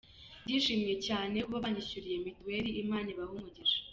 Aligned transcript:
Ndishimye 0.43 0.95
cyane 1.07 1.35
kuba 1.45 1.63
banyishyuriye 1.65 2.17
mitiweri, 2.25 2.69
Imana 2.83 3.07
ibahe 3.13 3.31
umugisha”. 3.35 3.79